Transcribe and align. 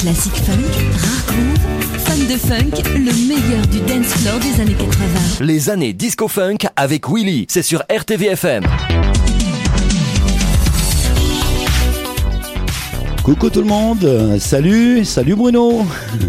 Classique 0.00 0.36
funk, 0.36 0.62
rare 0.96 1.24
groove, 1.26 1.98
fan 1.98 2.26
de 2.28 2.36
funk, 2.38 2.82
le 2.94 3.12
meilleur 3.26 3.66
du 3.66 3.80
dance 3.80 4.06
floor 4.06 4.38
des 4.38 4.60
années 4.60 4.74
80. 4.74 5.44
Les 5.44 5.70
années 5.70 5.92
disco 5.92 6.28
funk 6.28 6.58
avec 6.76 7.08
Willy, 7.08 7.46
c'est 7.48 7.62
sur 7.62 7.82
RTVFM. 7.90 8.62
Coucou 13.24 13.50
tout 13.50 13.60
le 13.60 13.66
monde, 13.66 14.38
salut, 14.38 15.04
salut 15.04 15.34
Bruno. 15.34 15.84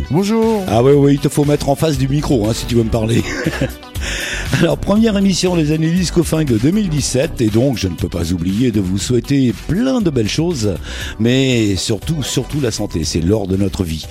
Bonjour. 0.09 0.63
Ah 0.67 0.81
oui, 0.81 0.93
oui, 0.93 1.13
il 1.13 1.19
te 1.19 1.29
faut 1.29 1.45
mettre 1.45 1.69
en 1.69 1.75
face 1.75 1.99
du 1.99 2.07
micro 2.07 2.47
hein, 2.47 2.53
si 2.53 2.65
tu 2.65 2.73
veux 2.73 2.83
me 2.83 2.89
parler. 2.89 3.23
Alors, 4.57 4.77
première 4.77 5.17
émission 5.17 5.55
des 5.55 5.71
années 5.71 5.91
disco 5.91 6.21
funk 6.21 6.45
de 6.45 6.57
2017, 6.57 7.39
et 7.39 7.47
donc 7.47 7.77
je 7.77 7.87
ne 7.87 7.93
peux 7.93 8.09
pas 8.09 8.33
oublier 8.33 8.71
de 8.71 8.81
vous 8.81 8.97
souhaiter 8.97 9.53
plein 9.67 10.01
de 10.01 10.09
belles 10.09 10.27
choses, 10.27 10.75
mais 11.17 11.77
surtout, 11.77 12.23
surtout 12.23 12.59
la 12.59 12.71
santé, 12.71 13.05
c'est 13.05 13.21
l'or 13.21 13.47
de 13.47 13.55
notre 13.55 13.83
vie. 13.83 14.05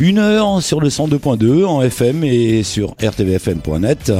Une 0.00 0.18
heure 0.18 0.60
sur 0.60 0.80
le 0.80 0.88
102.2 0.88 1.64
en 1.64 1.82
FM 1.82 2.24
et 2.24 2.64
sur 2.64 2.96
rtvfm.net. 3.00 4.12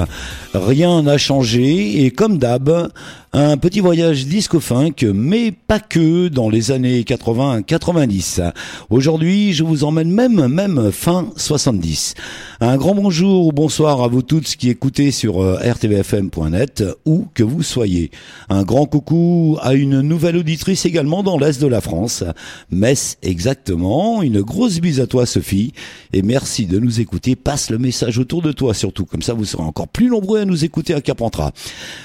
Rien 0.54 1.02
n'a 1.02 1.18
changé, 1.18 2.04
et 2.04 2.12
comme 2.12 2.38
d'hab, 2.38 2.88
un 3.34 3.56
petit 3.56 3.80
voyage 3.80 4.26
disco 4.26 4.60
funk, 4.60 5.06
mais 5.14 5.52
pas 5.52 5.80
que 5.80 6.28
dans 6.28 6.50
les 6.50 6.70
années 6.70 7.00
80-90. 7.00 8.52
Aujourd'hui, 8.90 9.54
je 9.54 9.64
vous 9.64 9.84
emmène 9.84 10.10
même, 10.10 10.48
même 10.48 10.92
fin 10.92 11.30
70. 11.36 12.12
Un 12.60 12.76
grand 12.76 12.94
bonjour 12.94 13.46
ou 13.46 13.52
bonsoir 13.52 14.02
à 14.02 14.08
vous 14.08 14.20
toutes 14.20 14.54
qui 14.54 14.68
écoutez 14.68 15.10
sur 15.10 15.42
euh, 15.42 15.58
rtvfm.net 15.64 16.84
où 17.06 17.26
que 17.32 17.42
vous 17.42 17.62
soyez. 17.62 18.10
Un 18.50 18.64
grand 18.64 18.84
coucou 18.84 19.56
à 19.62 19.72
une 19.72 20.02
nouvelle 20.02 20.36
auditrice 20.36 20.84
également 20.84 21.22
dans 21.22 21.38
l'Est 21.38 21.58
de 21.58 21.66
la 21.66 21.80
France. 21.80 22.24
Metz 22.70 23.16
exactement. 23.22 24.20
Une 24.20 24.42
grosse 24.42 24.78
bise 24.78 25.00
à 25.00 25.06
toi 25.06 25.24
Sophie. 25.24 25.72
Et 26.12 26.20
merci 26.20 26.66
de 26.66 26.78
nous 26.78 27.00
écouter. 27.00 27.34
Passe 27.34 27.70
le 27.70 27.78
message 27.78 28.18
autour 28.18 28.42
de 28.42 28.52
toi 28.52 28.74
surtout. 28.74 29.06
Comme 29.06 29.22
ça 29.22 29.32
vous 29.32 29.46
serez 29.46 29.62
encore 29.62 29.88
plus 29.88 30.08
nombreux 30.08 30.40
à 30.40 30.44
nous 30.44 30.66
écouter 30.66 30.92
à 30.92 31.00
Carpentras. 31.00 31.52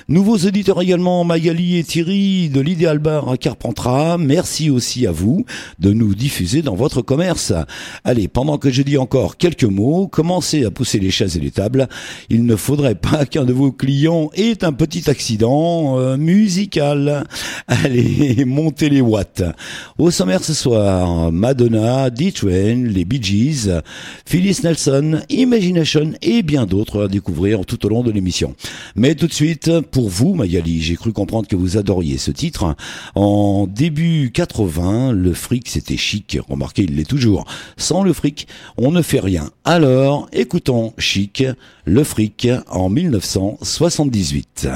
Nouveaux 0.07 0.37
auditeurs 0.37 0.81
également 0.81 1.16
Magali 1.23 1.77
et 1.77 1.83
Thierry 1.83 2.49
de 2.49 2.61
l'Idéal 2.61 2.99
Bar 2.99 3.29
à 3.29 3.37
Carpentras. 3.37 4.17
Merci 4.17 4.69
aussi 4.69 5.07
à 5.07 5.11
vous 5.11 5.45
de 5.79 5.93
nous 5.93 6.15
diffuser 6.15 6.61
dans 6.61 6.75
votre 6.75 7.01
commerce. 7.01 7.53
Allez, 8.03 8.27
pendant 8.27 8.57
que 8.57 8.69
je 8.69 8.81
dis 8.81 8.97
encore 8.97 9.37
quelques 9.37 9.63
mots, 9.63 10.07
commencez 10.07 10.65
à 10.65 10.71
pousser 10.71 10.99
les 10.99 11.11
chaises 11.11 11.37
et 11.37 11.39
les 11.39 11.51
tables. 11.51 11.87
Il 12.29 12.45
ne 12.45 12.55
faudrait 12.55 12.95
pas 12.95 13.25
qu'un 13.25 13.45
de 13.45 13.53
vos 13.53 13.71
clients 13.71 14.29
ait 14.35 14.63
un 14.63 14.73
petit 14.73 15.09
accident 15.09 15.99
euh, 15.99 16.17
musical. 16.17 17.25
Allez, 17.67 18.43
montez 18.45 18.89
les 18.89 19.01
watts. 19.01 19.43
Au 19.97 20.11
sommaire 20.11 20.43
ce 20.43 20.53
soir, 20.53 21.31
Madonna, 21.31 22.09
D-Train, 22.09 22.83
les 22.85 23.05
Bee 23.05 23.21
Gees, 23.21 23.69
Phyllis 24.25 24.59
Nelson, 24.63 25.21
Imagination 25.29 26.13
et 26.21 26.43
bien 26.43 26.65
d'autres 26.65 27.05
à 27.05 27.07
découvrir 27.07 27.65
tout 27.65 27.85
au 27.85 27.89
long 27.89 28.03
de 28.03 28.11
l'émission. 28.11 28.55
Mais 28.95 29.15
tout 29.15 29.27
de 29.27 29.33
suite, 29.33 29.71
pour 29.91 30.09
vous, 30.09 30.33
Magali, 30.33 30.81
j'ai 30.81 30.95
cru 30.95 31.06
comprendre 31.11 31.47
que 31.47 31.55
vous 31.55 31.77
adoriez 31.77 32.17
ce 32.17 32.31
titre. 32.31 32.75
En 33.15 33.67
début 33.67 34.31
80, 34.33 35.11
le 35.11 35.33
fric 35.33 35.69
c'était 35.69 35.97
chic. 35.97 36.37
Remarquez, 36.47 36.83
il 36.83 36.95
l'est 36.95 37.07
toujours. 37.09 37.45
Sans 37.77 38.03
le 38.03 38.13
fric, 38.13 38.47
on 38.77 38.91
ne 38.91 39.01
fait 39.01 39.19
rien. 39.19 39.49
Alors, 39.65 40.27
écoutons 40.31 40.93
Chic, 40.97 41.43
le 41.85 42.03
fric 42.03 42.47
en 42.69 42.89
1978. 42.89 44.67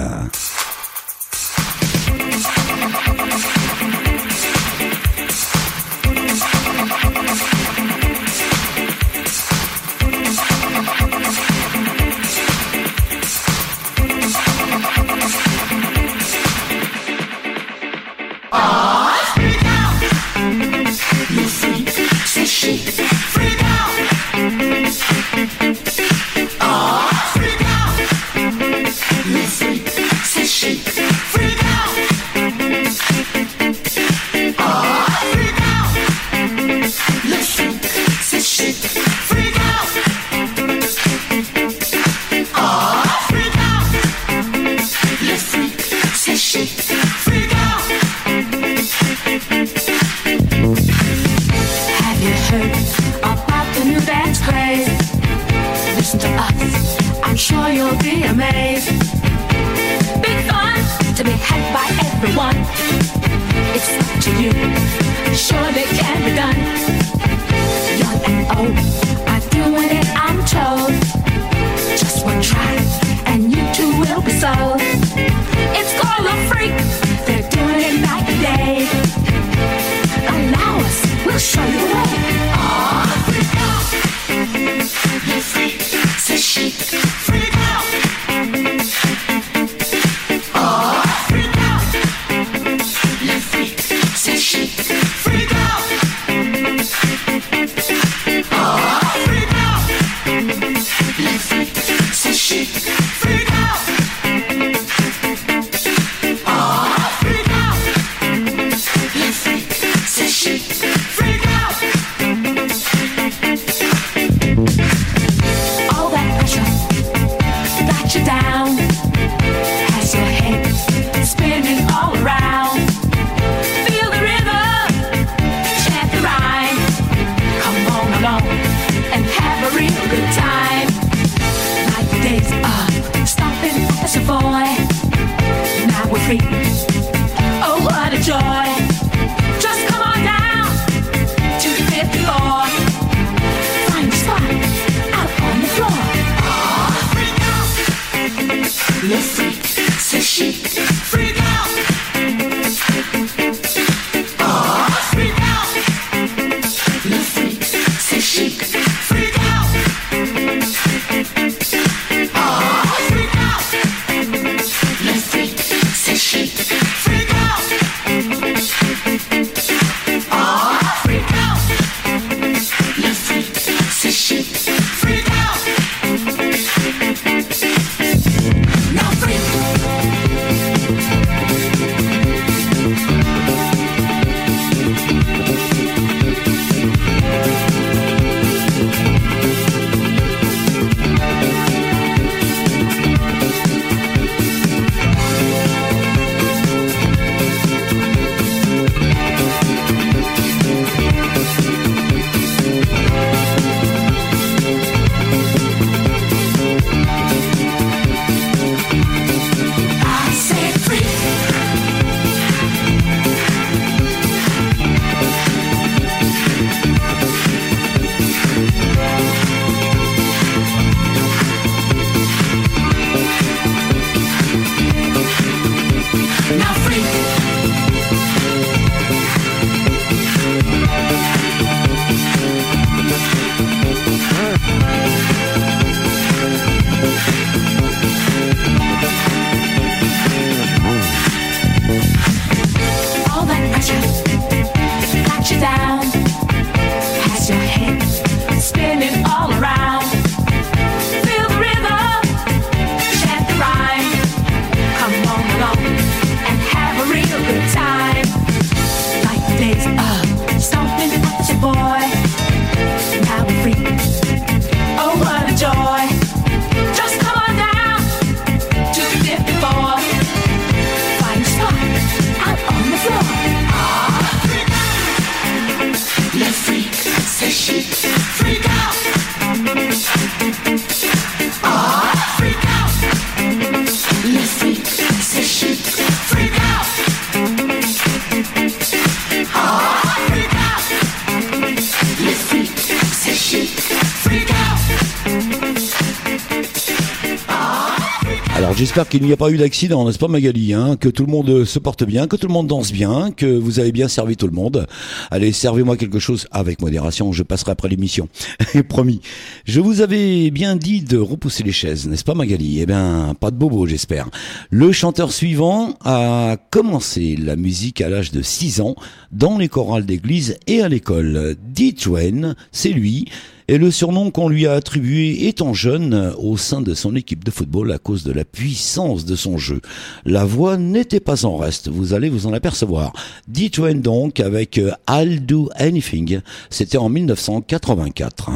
J'espère 298.92 299.08
qu'il 299.08 299.24
n'y 299.24 299.32
a 299.32 299.38
pas 299.38 299.50
eu 299.50 299.56
d'accident, 299.56 300.06
n'est-ce 300.06 300.20
pas 300.20 300.28
Magali 300.28 300.74
hein 300.74 300.98
Que 300.98 301.08
tout 301.08 301.26
le 301.26 301.32
monde 301.32 301.50
euh, 301.50 301.64
se 301.64 301.80
porte 301.80 302.04
bien, 302.04 302.28
que 302.28 302.36
tout 302.36 302.48
le 302.48 302.52
monde 302.52 302.68
danse 302.68 302.92
bien, 302.92 303.32
que 303.32 303.46
vous 303.46 303.80
avez 303.80 303.94
bien 303.94 304.10
servi 304.10 304.36
tout 304.36 304.48
le 304.48 304.52
monde. 304.52 304.86
Allez, 305.30 305.54
servez-moi 305.54 305.96
quelque 305.96 306.20
chose 306.20 306.46
avec 306.52 306.82
modération, 306.82 307.32
je 307.32 307.44
passerai 307.44 307.72
après 307.72 307.88
l'émission. 307.88 308.28
Promis. 308.90 309.22
Je 309.64 309.80
vous 309.80 310.02
avais 310.02 310.52
bien 310.52 310.76
dit 310.76 311.00
de 311.04 311.18
repousser 311.18 311.64
les 311.64 311.72
chaises, 311.72 312.06
n'est-ce 312.06 312.26
pas 312.26 312.34
Magali? 312.34 312.82
Eh 312.82 312.86
bien, 312.86 313.34
pas 313.40 313.50
de 313.50 313.56
bobo, 313.56 313.88
j'espère. 313.88 314.30
Le 314.72 314.92
chanteur 314.92 315.32
suivant 315.32 315.94
a 316.04 316.58
commencé 316.70 317.38
la 317.38 317.56
musique 317.56 318.02
à 318.02 318.10
l'âge 318.10 318.32
de 318.32 318.42
6 318.42 318.82
ans 318.82 318.96
dans 319.32 319.58
les 319.58 319.70
chorales 319.70 320.06
d'église 320.06 320.58
et 320.68 320.82
à 320.82 320.90
l'école. 320.90 321.56
Dietwen, 321.66 322.58
c'est 322.74 322.90
lui. 322.90 323.30
Et 323.72 323.78
le 323.78 323.90
surnom 323.90 324.32
qu'on 324.32 324.50
lui 324.50 324.68
a 324.68 324.74
attribué 324.74 325.48
étant 325.48 325.74
jeune 325.74 326.34
au 326.38 326.58
sein 326.58 326.82
de 326.82 326.94
son 326.94 327.16
équipe 327.16 327.46
de 327.46 327.52
football 327.52 327.94
à 327.94 328.00
cause 328.00 328.26
de 328.26 328.34
la 328.34 328.44
puissance 328.44 329.24
de 329.24 329.38
son 329.38 329.58
jeu. 329.58 329.80
La 330.26 330.44
voix 330.44 330.76
n'était 330.76 331.22
pas 331.22 331.46
en 331.46 331.56
reste, 331.56 331.88
vous 331.88 332.14
allez 332.14 332.28
vous 332.28 332.48
en 332.48 332.54
apercevoir. 332.54 333.14
D-Train 333.48 333.96
donc 333.96 334.42
avec 334.42 334.78
euh, 334.78 334.92
I'll 335.10 335.46
Do 335.46 335.70
Anything, 335.78 336.42
c'était 336.70 336.98
en 336.98 337.08
1984. 337.08 338.50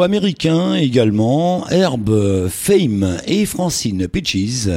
Duo 0.00 0.04
américain 0.04 0.74
également, 0.74 1.68
Herb 1.68 2.08
Fame 2.48 3.18
et 3.26 3.44
Francine 3.44 4.08
Peaches, 4.08 4.68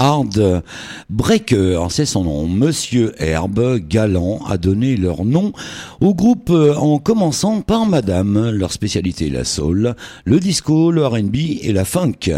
Hard 0.00 0.62
Breaker, 1.10 1.88
c'est 1.90 2.06
son 2.06 2.22
nom. 2.22 2.46
Monsieur 2.46 3.14
Herb 3.18 3.78
Galant 3.88 4.38
a 4.48 4.56
donné 4.56 4.96
leur 4.96 5.24
nom 5.24 5.52
au 6.00 6.14
groupe 6.14 6.50
en 6.50 6.98
commençant 6.98 7.62
par 7.62 7.84
Madame, 7.84 8.50
leur 8.50 8.72
spécialité 8.72 9.28
la 9.28 9.42
soul, 9.42 9.96
le 10.24 10.38
disco, 10.38 10.92
le 10.92 11.04
R&B 11.04 11.36
et 11.62 11.72
la 11.72 11.84
funk. 11.84 12.30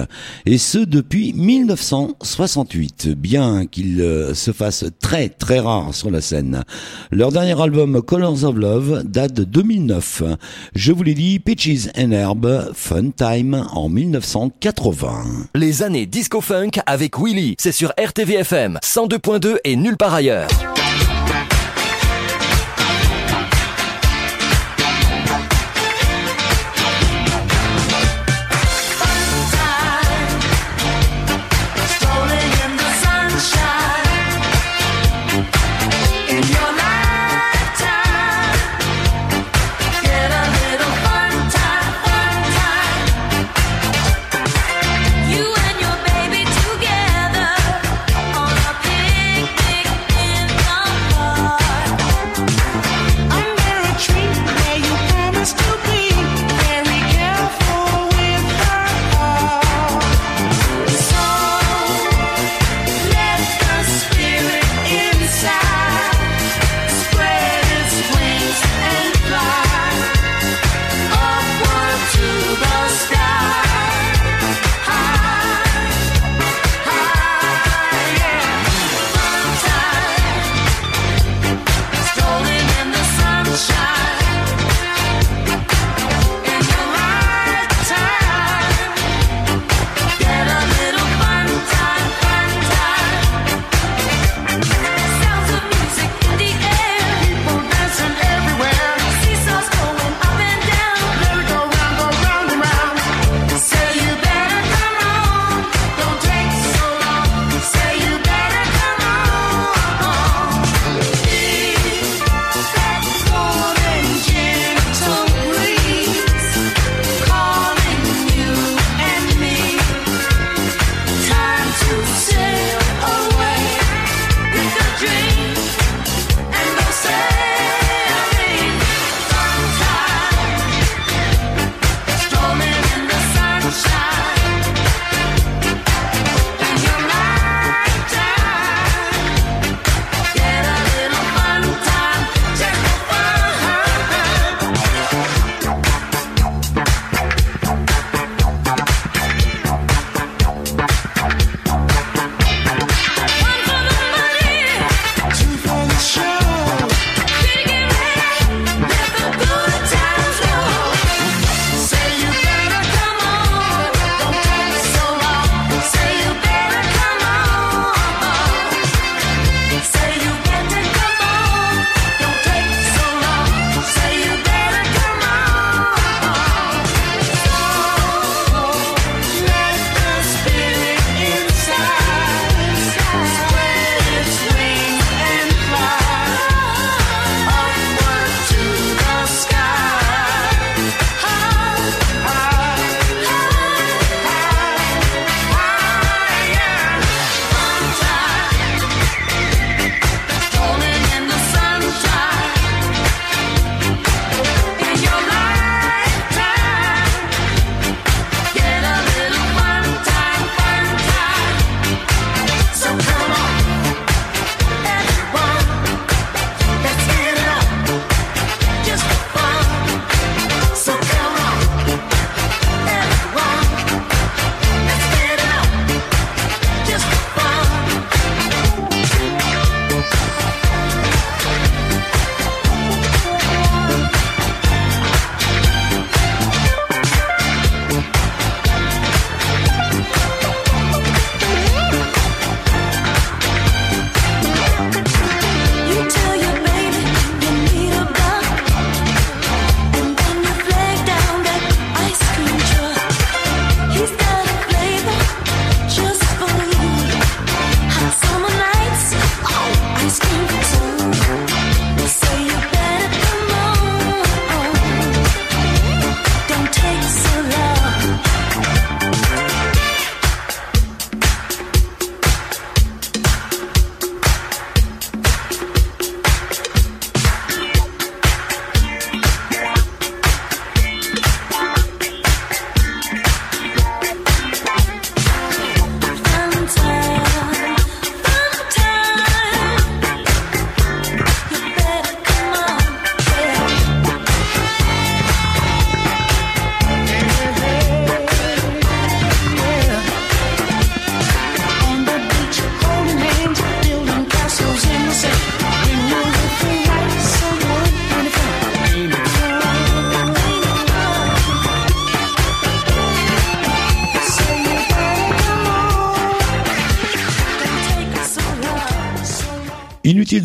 Et 0.47 0.57
ce 0.57 0.79
depuis 0.79 1.35
1968, 1.35 3.09
bien 3.09 3.67
qu'ils 3.67 4.31
se 4.33 4.53
fassent 4.53 4.87
très 4.99 5.29
très 5.29 5.61
rares 5.61 5.95
sur 5.95 6.11
la 6.11 6.23
scène. 6.23 6.65
Leur 7.11 7.31
dernier 7.31 7.61
album 7.61 8.01
Colors 8.01 8.45
of 8.45 8.57
Love 8.57 9.03
date 9.05 9.35
de 9.35 9.45
2009. 9.45 10.23
Je 10.75 10.93
vous 10.93 11.03
l'ai 11.03 11.15
dit, 11.15 11.39
Peaches 11.39 11.91
and 11.95 12.13
Herb, 12.13 12.73
Fun 12.73 13.11
Time 13.11 13.67
en 13.73 13.91
1980. 13.91 15.49
Les 15.55 15.83
années 15.83 16.07
disco 16.07 16.41
funk 16.41 16.71
avec 16.87 17.19
Willy, 17.19 17.50
c'est 17.59 17.73
sur 17.73 17.93
RTVFM 17.99 18.79
102.2 18.83 19.59
et 19.65 19.77
nulle 19.77 19.97
part 19.97 20.15
ailleurs. 20.15 20.49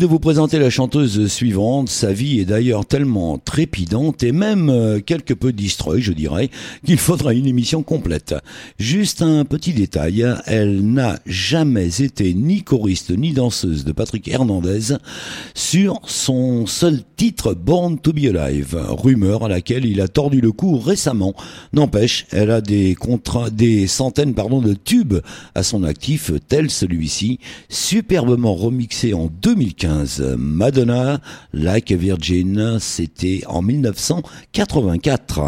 Vous 0.06 0.20
présenter 0.20 0.58
la 0.58 0.70
chanteuse 0.70 1.26
suivante, 1.26 1.88
sa 1.88 2.12
vie 2.12 2.40
est 2.40 2.44
d'ailleurs 2.44 2.86
tellement 2.86 3.38
trépidante 3.38 4.22
et 4.22 4.32
même 4.32 4.70
euh, 4.70 5.00
quelque 5.00 5.34
peu 5.34 5.52
destroy, 5.52 6.00
je 6.00 6.12
dirais, 6.12 6.50
qu'il 6.84 6.98
faudra 6.98 7.34
une 7.34 7.46
émission 7.46 7.82
complète. 7.82 8.34
Juste 8.78 9.22
un 9.22 9.44
petit 9.44 9.72
détail, 9.72 10.26
elle 10.46 10.80
n'a 10.86 11.18
jamais 11.26 12.00
été 12.00 12.34
ni 12.34 12.62
choriste 12.62 13.10
ni 13.10 13.32
danseuse 13.32 13.84
de 13.84 13.92
Patrick 13.92 14.28
Hernandez 14.28 14.96
sur 15.54 16.00
son 16.06 16.66
seul 16.66 17.00
titre 17.16 17.54
Born 17.54 17.98
to 17.98 18.12
be 18.12 18.26
Alive, 18.26 18.78
rumeur 18.88 19.44
à 19.44 19.48
laquelle 19.48 19.86
il 19.86 20.00
a 20.00 20.08
tordu 20.08 20.40
le 20.40 20.52
cou 20.52 20.78
récemment. 20.78 21.34
N'empêche, 21.72 22.26
elle 22.30 22.50
a 22.50 22.60
des 22.60 22.94
contrats, 22.94 23.50
des 23.50 23.86
centaines 23.86 24.34
pardon 24.34 24.60
de 24.60 24.74
tubes 24.74 25.18
à 25.54 25.62
son 25.62 25.82
actif, 25.82 26.30
tel 26.48 26.70
celui-ci, 26.70 27.40
superbement 27.68 28.54
remixé 28.54 29.14
en 29.14 29.30
2015. 29.42 29.95
Madonna, 30.36 31.20
Like 31.52 31.92
a 31.92 31.96
Virgin, 31.96 32.78
c'était 32.80 33.42
en 33.46 33.62
1984. 33.62 35.40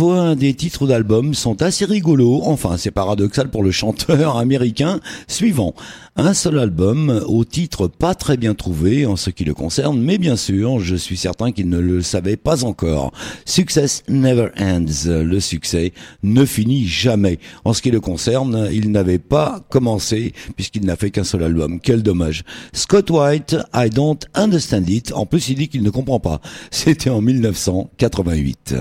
Parfois, 0.00 0.34
des 0.34 0.54
titres 0.54 0.86
d'albums 0.86 1.34
sont 1.34 1.60
assez 1.60 1.84
rigolos, 1.84 2.40
enfin 2.46 2.78
c'est 2.78 2.90
paradoxal 2.90 3.50
pour 3.50 3.62
le 3.62 3.70
chanteur 3.70 4.38
américain 4.38 4.98
suivant. 5.28 5.74
Un 6.16 6.32
seul 6.32 6.58
album 6.58 7.22
au 7.26 7.44
titre 7.44 7.86
pas 7.86 8.14
très 8.14 8.38
bien 8.38 8.54
trouvé 8.54 9.04
en 9.04 9.16
ce 9.16 9.28
qui 9.28 9.44
le 9.44 9.52
concerne, 9.52 10.00
mais 10.00 10.16
bien 10.16 10.36
sûr, 10.36 10.80
je 10.80 10.96
suis 10.96 11.18
certain 11.18 11.52
qu'il 11.52 11.68
ne 11.68 11.78
le 11.78 12.00
savait 12.00 12.38
pas 12.38 12.64
encore. 12.64 13.12
Success 13.44 14.02
never 14.08 14.48
ends. 14.58 14.86
Le 15.06 15.38
succès 15.38 15.92
ne 16.22 16.46
finit 16.46 16.86
jamais. 16.86 17.38
En 17.66 17.74
ce 17.74 17.82
qui 17.82 17.90
le 17.90 18.00
concerne, 18.00 18.70
il 18.72 18.92
n'avait 18.92 19.18
pas 19.18 19.60
commencé 19.68 20.32
puisqu'il 20.56 20.86
n'a 20.86 20.96
fait 20.96 21.10
qu'un 21.10 21.24
seul 21.24 21.42
album. 21.42 21.78
Quel 21.78 22.02
dommage. 22.02 22.42
Scott 22.72 23.10
White, 23.10 23.54
I 23.74 23.90
don't 23.90 24.20
understand 24.34 24.84
it. 24.88 25.12
En 25.12 25.26
plus, 25.26 25.50
il 25.50 25.56
dit 25.56 25.68
qu'il 25.68 25.82
ne 25.82 25.90
comprend 25.90 26.20
pas. 26.20 26.40
C'était 26.70 27.10
en 27.10 27.20
1988. 27.20 28.74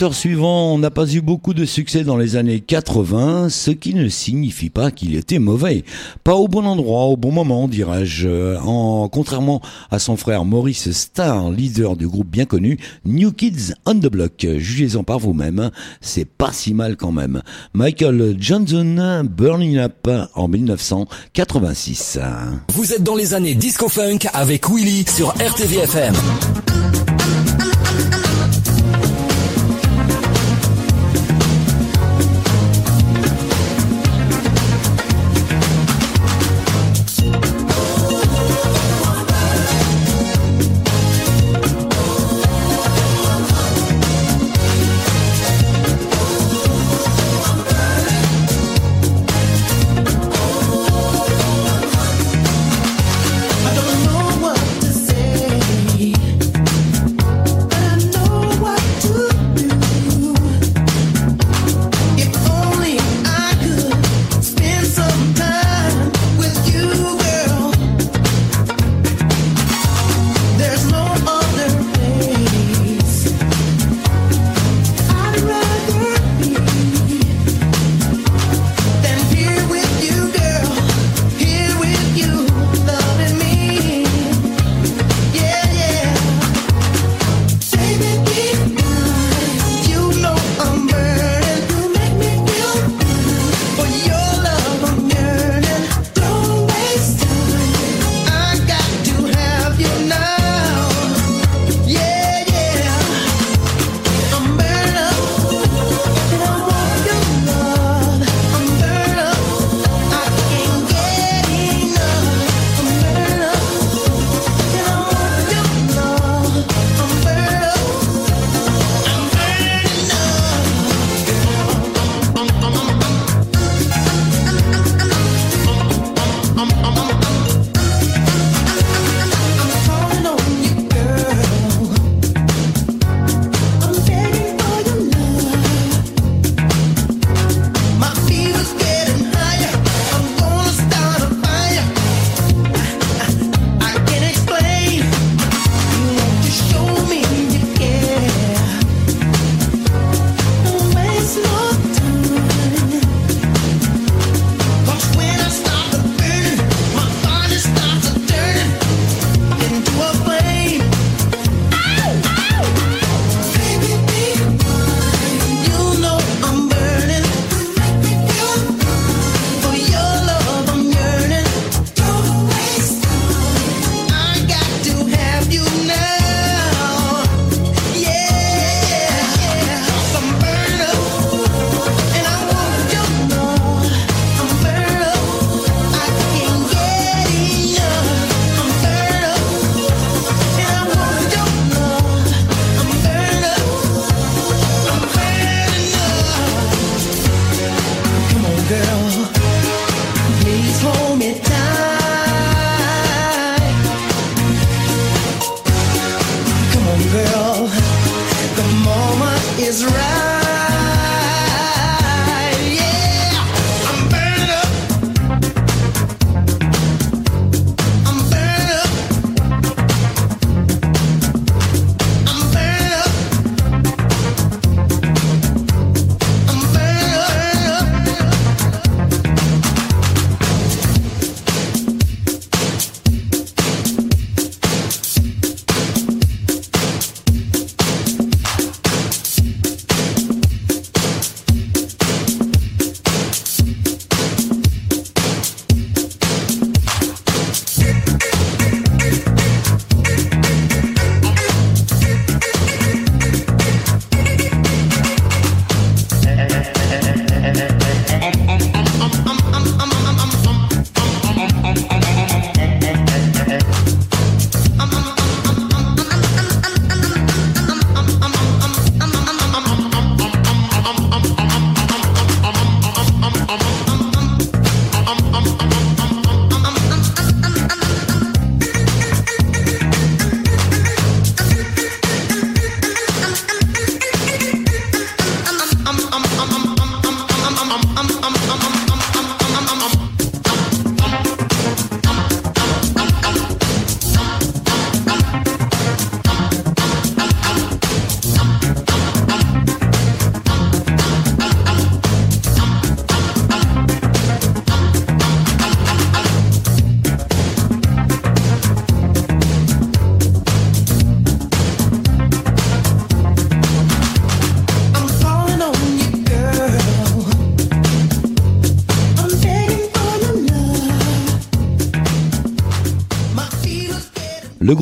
Chanteur 0.00 0.14
suivant 0.14 0.78
n'a 0.78 0.90
pas 0.90 1.06
eu 1.12 1.20
beaucoup 1.20 1.52
de 1.52 1.66
succès 1.66 2.04
dans 2.04 2.16
les 2.16 2.36
années 2.36 2.60
80, 2.60 3.50
ce 3.50 3.70
qui 3.70 3.92
ne 3.92 4.08
signifie 4.08 4.70
pas 4.70 4.90
qu'il 4.90 5.14
était 5.14 5.38
mauvais. 5.38 5.84
Pas 6.24 6.36
au 6.36 6.48
bon 6.48 6.64
endroit, 6.64 7.04
au 7.04 7.18
bon 7.18 7.32
moment, 7.32 7.68
dirais-je. 7.68 8.56
En, 8.64 9.10
contrairement 9.10 9.60
à 9.90 9.98
son 9.98 10.16
frère 10.16 10.46
Maurice 10.46 10.90
Starr, 10.92 11.50
leader 11.50 11.96
du 11.96 12.08
groupe 12.08 12.28
bien 12.28 12.46
connu, 12.46 12.78
New 13.04 13.30
Kids 13.32 13.74
on 13.84 13.94
the 13.94 14.06
Block. 14.06 14.32
Jugez-en 14.40 15.04
par 15.04 15.18
vous-même, 15.18 15.70
c'est 16.00 16.24
pas 16.24 16.50
si 16.50 16.72
mal 16.72 16.96
quand 16.96 17.12
même. 17.12 17.42
Michael 17.74 18.36
Johnson, 18.38 19.28
Burning 19.30 19.76
Up 19.76 20.08
en 20.34 20.48
1986. 20.48 22.18
Vous 22.72 22.94
êtes 22.94 23.02
dans 23.02 23.16
les 23.16 23.34
années 23.34 23.54
disco 23.54 23.90
funk 23.90 24.20
avec 24.32 24.66
Willy 24.70 25.04
sur 25.06 25.28
RTVFM. 25.32 26.14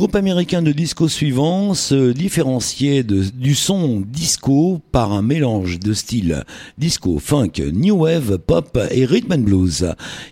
Groupe 0.09 0.15
américain 0.15 0.63
de 0.63 0.71
disco 0.71 1.07
suivant 1.07 1.75
se 1.75 2.13
différenciait 2.13 3.03
du 3.03 3.53
son 3.53 4.01
disco 4.01 4.81
par 4.91 5.13
un 5.13 5.21
mélange 5.21 5.77
de 5.77 5.93
styles 5.93 6.45
disco, 6.79 7.19
funk, 7.19 7.61
new 7.73 7.95
wave, 7.95 8.39
pop 8.39 8.79
et 8.89 9.05
rhythm 9.05 9.33
and 9.33 9.39
blues. 9.39 9.85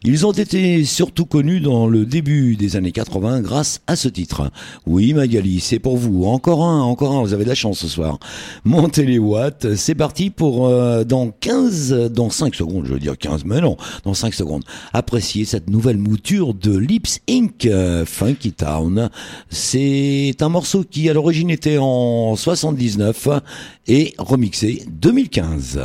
Ils 0.03 0.25
ont 0.25 0.32
été 0.32 0.84
surtout 0.84 1.25
connus 1.25 1.59
dans 1.59 1.86
le 1.86 2.07
début 2.07 2.55
des 2.55 2.75
années 2.75 2.91
80 2.91 3.41
grâce 3.41 3.82
à 3.86 3.95
ce 3.95 4.07
titre. 4.07 4.49
Oui 4.88 5.13
Magali, 5.13 5.59
c'est 5.59 5.78
pour 5.78 5.97
vous. 5.97 6.25
Encore 6.25 6.63
un, 6.63 6.82
encore 6.82 7.11
un, 7.11 7.21
vous 7.21 7.34
avez 7.36 7.43
de 7.43 7.49
la 7.49 7.55
chance 7.55 7.78
ce 7.78 7.88
soir. 7.88 8.17
Montez 8.63 9.05
les 9.05 9.19
watts, 9.19 9.75
c'est 9.75 9.95
parti 9.95 10.32
pour 10.32 10.65
euh, 10.65 11.03
dans 11.03 11.30
15, 11.30 12.09
dans 12.11 12.32
5 12.32 12.55
secondes, 12.55 12.86
je 12.88 12.93
veux 12.93 12.99
dire 12.99 13.15
15, 13.15 13.45
mais 13.45 13.61
non, 13.61 13.78
dans 14.05 14.15
5 14.15 14.34
secondes. 14.34 14.63
Appréciez 14.93 15.45
cette 15.45 15.69
nouvelle 15.69 15.99
mouture 15.99 16.55
de 16.55 16.75
Lips 16.75 17.19
Inc. 17.30 17.67
Euh, 17.67 18.05
Funky 18.07 18.53
Town. 18.53 19.09
C'est 19.70 20.38
un 20.39 20.47
morceau 20.47 20.86
qui 20.89 21.09
à 21.09 21.13
l'origine 21.13 21.49
était 21.49 21.78
en 21.78 22.38
79 22.38 23.28
et 23.86 24.13
remixé 24.18 24.86
2015. 24.88 25.82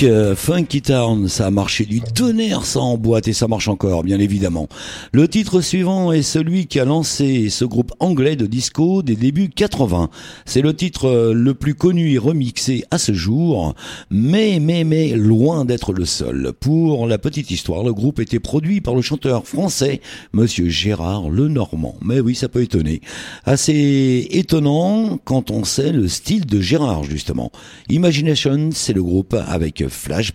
Inc. 0.00 0.37
Funky 0.48 0.80
Town, 0.80 1.28
ça 1.28 1.48
a 1.48 1.50
marché 1.50 1.84
du 1.84 2.00
tonnerre 2.00 2.64
ça 2.64 2.80
en 2.80 2.96
boîte 2.96 3.28
et 3.28 3.34
ça 3.34 3.48
marche 3.48 3.68
encore, 3.68 4.02
bien 4.02 4.18
évidemment. 4.18 4.66
Le 5.12 5.28
titre 5.28 5.60
suivant 5.60 6.10
est 6.10 6.22
celui 6.22 6.68
qui 6.68 6.80
a 6.80 6.86
lancé 6.86 7.50
ce 7.50 7.66
groupe 7.66 7.92
anglais 8.00 8.34
de 8.34 8.46
disco 8.46 9.02
des 9.02 9.14
débuts 9.14 9.50
80. 9.50 10.08
C'est 10.46 10.62
le 10.62 10.72
titre 10.72 11.04
euh, 11.06 11.34
le 11.34 11.52
plus 11.52 11.74
connu 11.74 12.14
et 12.14 12.16
remixé 12.16 12.82
à 12.90 12.96
ce 12.96 13.12
jour, 13.12 13.74
mais, 14.10 14.58
mais, 14.58 14.84
mais, 14.84 15.08
loin 15.10 15.66
d'être 15.66 15.92
le 15.92 16.06
seul. 16.06 16.54
Pour 16.58 17.06
la 17.06 17.18
petite 17.18 17.50
histoire, 17.50 17.84
le 17.84 17.92
groupe 17.92 18.18
était 18.18 18.40
produit 18.40 18.80
par 18.80 18.94
le 18.94 19.02
chanteur 19.02 19.46
français, 19.46 20.00
monsieur 20.32 20.70
Gérard 20.70 21.28
Lenormand. 21.28 21.96
Mais 22.02 22.20
oui, 22.20 22.34
ça 22.34 22.48
peut 22.48 22.62
étonner. 22.62 23.02
Assez 23.44 24.26
étonnant 24.30 25.18
quand 25.24 25.50
on 25.50 25.64
sait 25.64 25.92
le 25.92 26.08
style 26.08 26.46
de 26.46 26.58
Gérard, 26.58 27.04
justement. 27.04 27.52
Imagination, 27.90 28.70
c'est 28.72 28.94
le 28.94 29.02
groupe 29.02 29.36
avec 29.46 29.84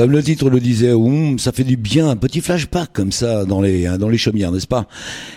Comme 0.00 0.12
le 0.12 0.22
titre 0.22 0.48
le 0.48 0.60
disait, 0.60 0.94
ça 1.36 1.52
fait 1.52 1.62
du 1.62 1.76
bien, 1.76 2.08
un 2.08 2.16
petit 2.16 2.40
flashback 2.40 2.90
comme 2.90 3.12
ça 3.12 3.44
dans 3.44 3.60
les 3.60 3.84
hein, 3.84 3.98
dans 3.98 4.08
les 4.08 4.16
chaumières, 4.16 4.50
n'est-ce 4.50 4.66
pas? 4.66 4.86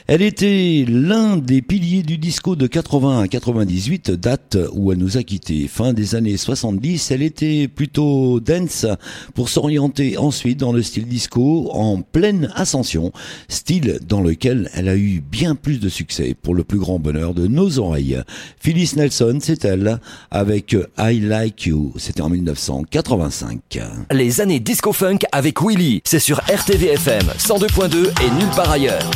Elle 0.06 0.22
était 0.22 0.84
l'un 0.86 1.38
des 1.38 1.62
piliers 1.62 2.04
du 2.04 2.18
disco 2.18 2.58
de 2.58 2.68
80 2.68 3.22
à 3.22 3.28
98, 3.30 4.12
date 4.12 4.58
où 4.74 4.92
elle 4.92 4.98
nous 4.98 5.18
a 5.18 5.24
quittés. 5.24 5.70
Fin 5.70 5.94
des 5.94 6.16
années 6.16 6.36
70, 6.36 7.12
elle 7.12 7.22
était 7.22 7.70
plutôt 7.70 8.42
dance 8.42 8.86
pour 9.34 9.48
s'orienter 9.48 10.18
ensuite 10.18 10.60
dans 10.60 10.74
le 10.74 10.84
style 10.84 11.08
disco 11.08 11.70
en 11.72 12.02
pleine 12.02 12.52
ascension, 12.54 13.14
style 13.48 14.00
dans 14.06 14.20
lequel 14.20 14.70
elle 14.74 14.90
a 14.90 14.98
eu 14.98 15.22
bien 15.22 15.56
plus 15.56 15.80
de 15.80 15.88
succès 15.88 16.36
pour 16.40 16.54
le 16.54 16.66
plus 16.66 16.80
grand 16.80 17.00
bonheur 17.00 17.34
de 17.34 17.48
nos 17.48 17.80
oreilles. 17.80 18.20
Phyllis 18.60 18.94
Nelson, 18.98 19.40
c'est 19.42 19.64
elle 19.64 20.00
avec 20.32 20.76
I 20.98 21.22
Like 21.22 21.66
You, 21.66 21.94
c'était 21.96 22.22
en 22.22 22.30
1985. 22.30 23.80
Les 24.12 24.42
années 24.42 24.60
disco 24.60 24.92
funk 24.92 25.20
avec 25.32 25.62
Willy, 25.62 26.02
c'est 26.04 26.20
sur 26.20 26.40
RTVFM 26.40 27.28
102.2 27.38 28.08
et 28.22 28.32
nulle 28.38 28.50
part 28.54 28.72
ailleurs. 28.72 29.10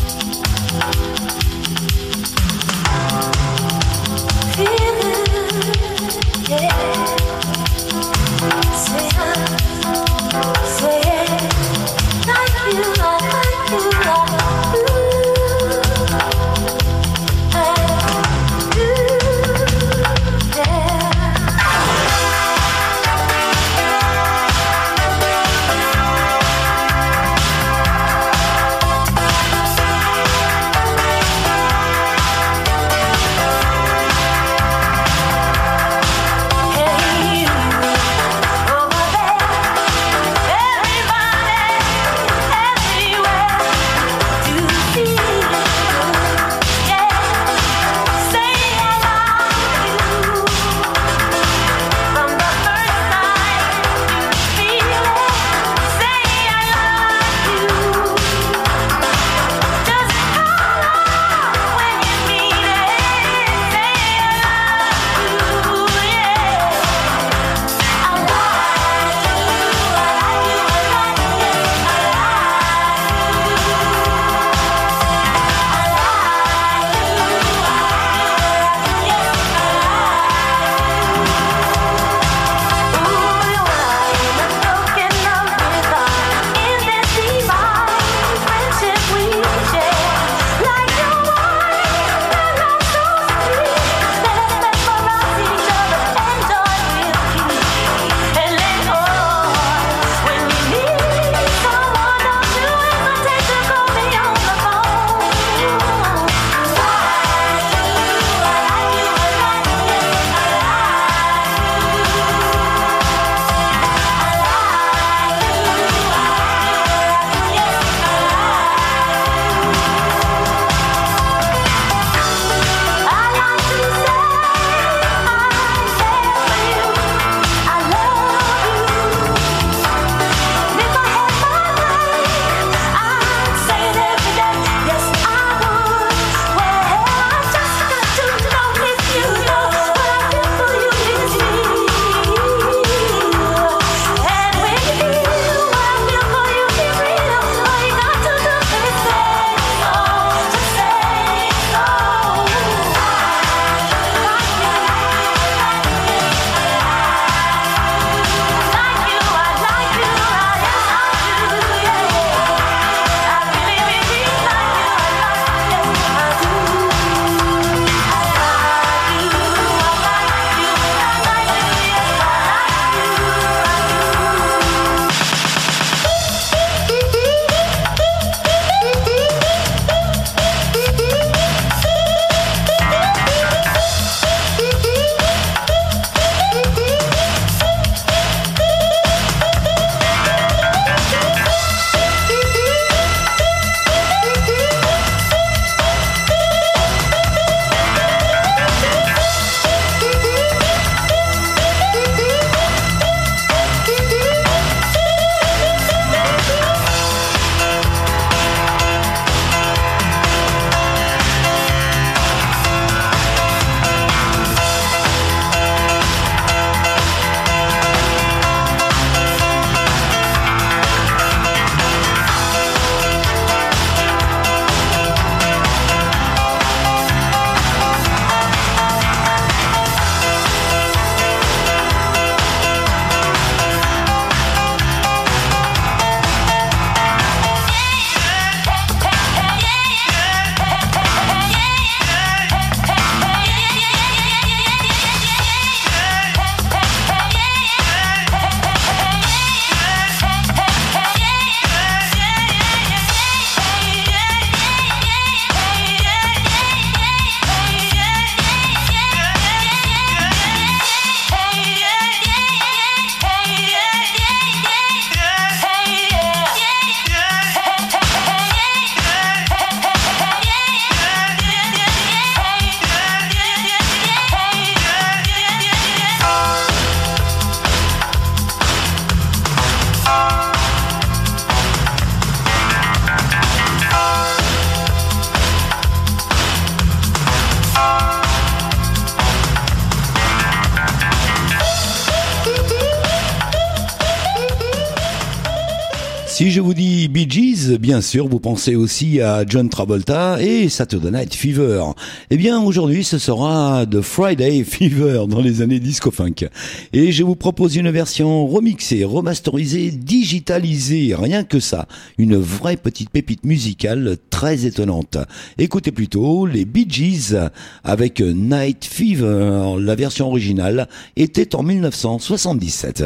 Bien 297.88 298.02
sûr, 298.02 298.28
vous 298.28 298.42
pensez 298.42 298.76
aussi 298.76 299.22
à 299.22 299.46
John 299.48 299.70
Travolta 299.70 300.42
et 300.42 300.68
Saturday 300.68 301.10
Night 301.10 301.34
Fever. 301.34 301.84
Eh 302.30 302.36
bien, 302.36 302.60
aujourd'hui, 302.60 303.06
ce 303.06 303.18
sera 303.18 303.86
The 303.90 304.02
Friday 304.02 304.66
Fever 304.66 305.24
dans 305.30 305.40
les 305.40 305.62
années 305.62 305.80
disco 305.80 306.12
funk. 306.12 306.50
Et 306.92 307.14
je 307.14 307.24
vous 307.24 307.38
propose 307.38 307.78
une 307.78 307.90
version 307.90 308.46
remixée, 308.46 309.06
remasterisée, 309.06 309.92
digitalisée, 309.92 311.16
rien 311.18 311.46
que 311.46 311.62
ça. 311.62 311.88
Une 312.18 312.36
vraie 312.36 312.76
petite 312.76 313.10
pépite 313.10 313.46
musicale 313.46 314.18
très 314.30 314.66
étonnante. 314.66 315.18
Écoutez 315.58 315.94
plutôt 315.94 316.46
les 316.46 316.66
Bee 316.66 316.88
Gees 316.90 317.38
avec 317.86 318.20
Night 318.20 318.84
Fever. 318.84 319.76
La 319.80 319.96
version 319.96 320.28
originale 320.28 320.90
était 321.16 321.56
en 321.56 321.64
1977. 321.64 323.06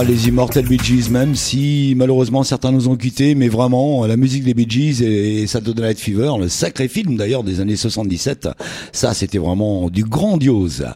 Ah, 0.00 0.04
les 0.04 0.28
immortels 0.28 0.64
Bee 0.64 0.78
Gees, 0.82 1.10
même 1.10 1.34
si 1.34 1.92
malheureusement 1.94 2.42
certains 2.42 2.72
nous 2.72 2.88
ont 2.88 2.96
quittés, 2.96 3.34
mais 3.34 3.48
vraiment, 3.48 4.06
la 4.06 4.16
musique 4.16 4.44
des 4.44 4.54
Bee 4.54 4.64
Gees 4.66 5.02
et, 5.02 5.46
Saturday 5.46 5.88
Night 5.88 6.00
Fever, 6.00 6.32
le 6.40 6.48
sacré 6.48 6.88
film 6.88 7.18
d'ailleurs 7.18 7.44
des 7.44 7.60
années 7.60 7.76
77, 7.76 8.48
ça 8.92 9.12
c'était 9.12 9.36
vraiment 9.36 9.90
du 9.90 10.04
grandiose. 10.04 10.86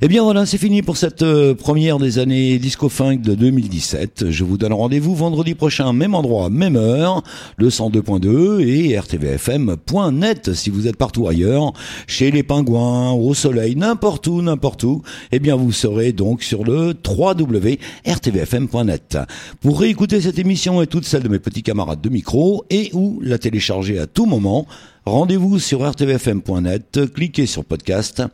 Eh 0.00 0.08
bien 0.08 0.22
voilà, 0.22 0.46
c'est 0.46 0.56
fini 0.56 0.80
pour 0.80 0.96
cette 0.96 1.20
euh, 1.20 1.54
première 1.54 1.98
des 1.98 2.18
années 2.18 2.58
Disco 2.58 2.88
Funk 2.88 3.16
de 3.16 3.34
2017. 3.34 4.30
Je 4.30 4.44
vous 4.44 4.56
donne 4.56 4.72
rendez-vous 4.72 5.14
vendredi 5.14 5.54
prochain, 5.54 5.92
même 5.92 6.14
endroit, 6.14 6.48
même 6.48 6.76
heure, 6.76 7.22
le 7.58 7.68
102.2 7.68 8.66
et 8.66 8.98
rtvfm.net 8.98 10.54
si 10.54 10.70
vous 10.70 10.86
êtes 10.86 10.96
partout 10.96 11.28
ailleurs, 11.28 11.74
chez 12.06 12.30
les 12.30 12.42
pingouins, 12.42 13.12
au 13.12 13.34
soleil, 13.34 13.76
n'importe 13.76 14.26
où, 14.28 14.40
n'importe 14.40 14.82
où. 14.84 15.02
Eh 15.30 15.40
bien 15.40 15.56
vous 15.56 15.72
serez 15.72 16.12
donc 16.12 16.42
sur 16.42 16.64
le 16.64 16.94
3W 16.94 17.78
Pour 19.60 19.80
réécouter 19.80 20.20
cette 20.20 20.38
émission 20.38 20.82
et 20.82 20.86
toutes 20.86 21.04
celles 21.04 21.22
de 21.22 21.28
mes 21.28 21.38
petits 21.38 21.62
camarades 21.62 22.00
de 22.00 22.08
micro 22.08 22.64
et 22.70 22.90
ou 22.92 23.18
la 23.22 23.38
télécharger 23.38 23.98
à 23.98 24.06
tout 24.06 24.26
moment, 24.26 24.66
Rendez-vous 25.06 25.58
sur 25.60 25.88
rtvfm.net, 25.88 27.12
cliquez 27.14 27.46
sur 27.46 27.64
podcast, 27.64 28.24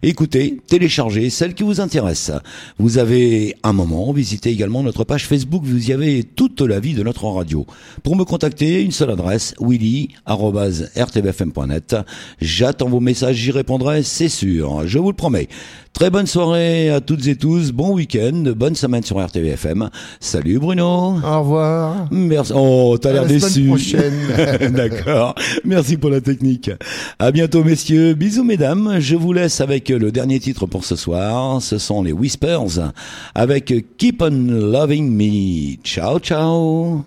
écoutez, 0.00 0.60
téléchargez 0.68 1.28
celle 1.28 1.54
qui 1.54 1.64
vous 1.64 1.80
intéresse. 1.80 2.30
Vous 2.78 2.98
avez 2.98 3.56
un 3.64 3.72
moment, 3.72 4.12
visitez 4.12 4.50
également 4.50 4.84
notre 4.84 5.02
page 5.02 5.26
Facebook, 5.26 5.64
vous 5.64 5.90
y 5.90 5.92
avez 5.92 6.22
toute 6.22 6.60
la 6.60 6.78
vie 6.78 6.94
de 6.94 7.02
notre 7.02 7.26
radio. 7.26 7.66
Pour 8.04 8.14
me 8.14 8.22
contacter, 8.22 8.80
une 8.80 8.92
seule 8.92 9.10
adresse, 9.10 9.56
willy.rtvfm.net. 9.58 11.96
J'attends 12.40 12.88
vos 12.88 13.00
messages, 13.00 13.34
j'y 13.34 13.50
répondrai, 13.50 14.04
c'est 14.04 14.28
sûr, 14.28 14.86
je 14.86 15.00
vous 15.00 15.10
le 15.10 15.16
promets. 15.16 15.48
Très 15.92 16.08
bonne 16.08 16.28
soirée 16.28 16.88
à 16.90 17.00
toutes 17.00 17.26
et 17.26 17.34
tous, 17.34 17.72
bon 17.72 17.94
week-end, 17.94 18.44
bonne 18.56 18.76
semaine 18.76 19.02
sur 19.02 19.18
RTVFM. 19.18 19.90
Salut 20.20 20.60
Bruno. 20.60 21.16
Au 21.22 21.40
revoir. 21.40 22.06
Merci. 22.12 22.52
Oh, 22.54 22.96
t'as 22.98 23.12
l'air 23.12 23.26
déçu. 23.26 23.66
prochaine. 23.66 24.14
D'accord. 24.70 25.34
Merci 25.64 25.96
pour 25.96 26.10
technique. 26.20 26.70
À 27.18 27.30
bientôt 27.30 27.64
messieurs. 27.64 28.14
Bisous 28.14 28.44
mesdames. 28.44 28.96
Je 29.00 29.16
vous 29.16 29.32
laisse 29.32 29.60
avec 29.60 29.88
le 29.88 30.12
dernier 30.12 30.40
titre 30.40 30.66
pour 30.66 30.84
ce 30.84 30.96
soir. 30.96 31.60
Ce 31.62 31.78
sont 31.78 32.02
les 32.02 32.12
Whispers 32.12 32.92
avec 33.34 33.74
Keep 33.98 34.22
on 34.22 34.30
Loving 34.30 35.10
Me. 35.10 35.76
Ciao 35.82 36.18
ciao. 36.18 37.04